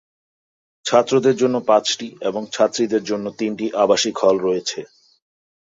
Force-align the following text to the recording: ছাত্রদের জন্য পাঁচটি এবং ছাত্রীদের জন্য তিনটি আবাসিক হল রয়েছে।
ছাত্রদের 0.85 1.35
জন্য 1.35 1.55
পাঁচটি 1.69 2.07
এবং 2.21 2.41
ছাত্রীদের 2.53 3.03
জন্য 3.03 3.25
তিনটি 3.39 3.65
আবাসিক 3.83 4.15
হল 4.23 4.35
রয়েছে। 4.39 4.79